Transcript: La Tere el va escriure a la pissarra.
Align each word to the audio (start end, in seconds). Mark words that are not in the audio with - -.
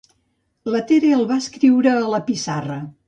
La 0.75 0.81
Tere 0.91 1.11
el 1.17 1.21
va 1.33 1.37
escriure 1.43 1.93
a 1.99 2.09
la 2.15 2.23
pissarra. 2.31 2.81